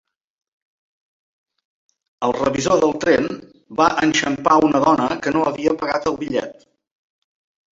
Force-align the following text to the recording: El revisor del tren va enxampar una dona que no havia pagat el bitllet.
El 2.27 2.33
revisor 2.37 2.81
del 2.85 2.95
tren 3.03 3.29
va 3.83 3.87
enxampar 4.09 4.57
una 4.69 4.83
dona 4.87 5.09
que 5.27 5.35
no 5.37 5.45
havia 5.53 5.77
pagat 5.83 6.09
el 6.15 6.19
bitllet. 6.25 6.67